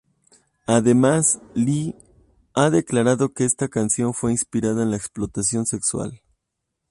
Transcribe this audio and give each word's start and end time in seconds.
Además 0.65 1.41
Lee, 1.53 1.93
ha 2.55 2.71
declarado 2.71 3.33
que 3.35 3.45
esta 3.45 3.67
canción 3.67 4.15
fue 4.15 4.31
inspirada 4.31 4.81
en 4.81 4.89
la 4.89 4.97
explotación 4.97 5.67
sexual. 5.67 6.23